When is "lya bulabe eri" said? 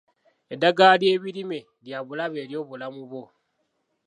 1.83-2.55